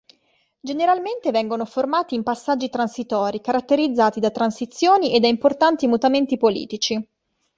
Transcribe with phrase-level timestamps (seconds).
[0.59, 7.07] Generalmente vengono formati in passaggi transitori caratterizzati da transizioni e da importanti mutamenti politici.